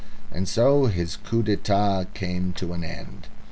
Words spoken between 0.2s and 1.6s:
And so his coup